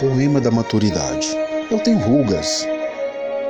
Poema 0.00 0.40
da 0.40 0.50
maturidade. 0.50 1.28
Eu 1.70 1.78
tenho 1.78 1.98
rugas. 1.98 2.66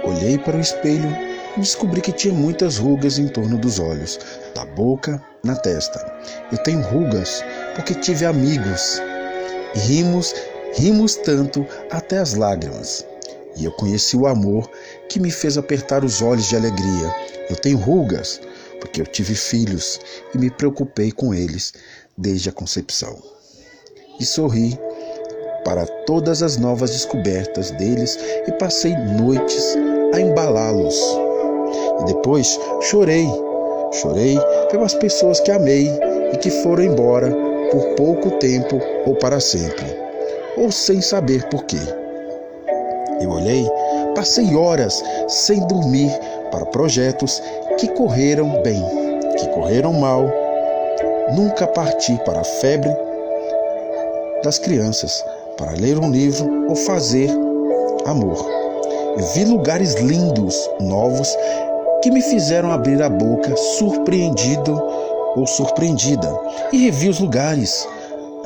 Olhei 0.02 0.36
para 0.36 0.56
o 0.56 0.61
espelho 0.61 1.08
e 1.56 1.61
descobri 1.61 2.00
que 2.00 2.11
tinha 2.11 2.34
muitas 2.34 2.76
rugas 2.76 3.20
em 3.20 3.29
torno 3.29 3.56
dos 3.56 3.79
olhos, 3.79 4.18
da 4.52 4.64
boca, 4.64 5.24
na 5.44 5.54
testa. 5.54 6.04
Eu 6.50 6.58
tenho 6.58 6.80
rugas 6.80 7.44
porque 7.76 7.94
tive 7.94 8.26
amigos. 8.26 9.00
Rimos, 9.75 10.34
rimos 10.75 11.14
tanto 11.14 11.64
até 11.89 12.18
as 12.18 12.34
lágrimas. 12.34 13.07
E 13.57 13.64
eu 13.64 13.71
conheci 13.71 14.17
o 14.17 14.26
amor 14.26 14.68
que 15.08 15.21
me 15.21 15.30
fez 15.30 15.57
apertar 15.57 16.04
os 16.04 16.21
olhos 16.21 16.46
de 16.46 16.57
alegria. 16.57 17.14
Eu 17.48 17.54
tenho 17.54 17.79
rugas 17.79 18.40
porque 18.80 19.00
eu 19.00 19.07
tive 19.07 19.36
filhos 19.36 20.00
e 20.35 20.39
me 20.39 20.50
preocupei 20.50 21.12
com 21.12 21.32
eles 21.32 21.72
desde 22.18 22.48
a 22.48 22.53
concepção. 22.53 23.17
E 24.18 24.26
sorri 24.26 24.76
para 25.64 25.87
todas 26.07 26.43
as 26.43 26.57
novas 26.57 26.91
descobertas 26.91 27.71
deles 27.73 28.19
e 28.46 28.53
passei 28.53 28.95
noites 28.96 29.77
a 30.13 30.21
embalá-los. 30.21 30.99
E 32.00 32.05
depois 32.06 32.59
chorei, 32.83 33.28
chorei 33.92 34.39
pelas 34.70 34.95
pessoas 34.95 35.41
que 35.41 35.50
amei 35.50 35.91
e 36.33 36.36
que 36.39 36.50
foram 36.62 36.84
embora 36.84 37.31
por 37.70 37.95
pouco 37.95 38.33
tempo 38.33 38.81
ou 39.06 39.14
para 39.14 39.41
sempre, 39.41 39.86
ou 40.56 40.70
sem 40.73 41.00
saber 41.00 41.48
por 41.48 41.64
quê. 41.64 41.78
Eu 43.20 43.31
olhei, 43.31 43.69
passei 44.14 44.56
horas 44.56 45.03
sem 45.28 45.64
dormir 45.67 46.11
para 46.50 46.67
projetos 46.67 47.42
que 47.78 47.89
correram 47.89 48.62
bem, 48.62 48.83
que 49.39 49.47
correram 49.48 49.92
mal. 49.92 50.25
Nunca 51.34 51.67
parti 51.67 52.19
para 52.25 52.41
a 52.41 52.45
febre 52.45 52.91
das 54.42 54.58
crianças, 54.58 55.24
para 55.61 55.72
ler 55.72 55.98
um 55.98 56.11
livro 56.11 56.66
ou 56.69 56.75
fazer 56.75 57.30
amor. 58.06 58.44
Vi 59.34 59.44
lugares 59.44 59.94
lindos, 59.94 60.56
novos, 60.80 61.28
que 62.02 62.11
me 62.11 62.22
fizeram 62.22 62.72
abrir 62.72 63.02
a 63.02 63.11
boca, 63.11 63.55
surpreendido 63.78 64.83
ou 65.36 65.47
surpreendida, 65.47 66.28
e 66.72 66.78
revi 66.78 67.11
os 67.11 67.20
lugares 67.20 67.86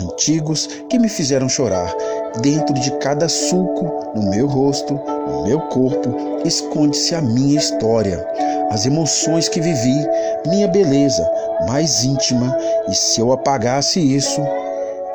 antigos 0.01 0.67
que 0.91 0.99
me 0.99 1.09
fizeram 1.09 1.49
chorar. 1.49 1.95
Dentro 2.43 2.75
de 2.75 2.91
cada 2.99 3.29
sulco, 3.29 4.13
no 4.17 4.29
meu 4.31 4.49
rosto, 4.49 5.01
no 5.29 5.45
meu 5.45 5.61
corpo, 5.69 6.43
esconde-se 6.45 7.15
a 7.15 7.23
minha 7.23 7.57
história, 7.57 8.27
as 8.71 8.87
emoções 8.87 9.49
que 9.49 9.61
vivi, 9.61 10.05
minha 10.49 10.67
beleza 10.67 11.25
mais 11.69 12.03
íntima, 12.03 12.57
e 12.89 12.95
se 12.95 13.21
eu 13.21 13.33
apagasse 13.33 14.01
isso, 14.01 14.41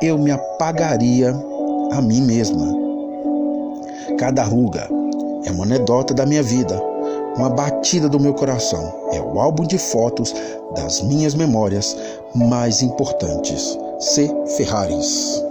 eu 0.00 0.16
me 0.16 0.30
apagaria 0.30 1.34
a 1.92 2.00
mim 2.00 2.22
mesma. 2.22 2.66
Cada 4.18 4.42
ruga 4.42 4.88
é 5.44 5.50
uma 5.50 5.64
anedota 5.64 6.14
da 6.14 6.26
minha 6.26 6.42
vida, 6.42 6.80
uma 7.36 7.48
batida 7.48 8.08
do 8.08 8.20
meu 8.20 8.34
coração. 8.34 8.92
É 9.12 9.20
o 9.20 9.40
álbum 9.40 9.64
de 9.64 9.78
fotos 9.78 10.34
das 10.74 11.00
minhas 11.02 11.34
memórias 11.34 11.96
mais 12.34 12.82
importantes. 12.82 13.78
C. 13.98 14.30
Ferraris. 14.56 15.49